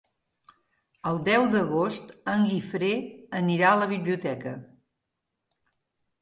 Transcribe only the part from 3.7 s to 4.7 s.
a la biblioteca.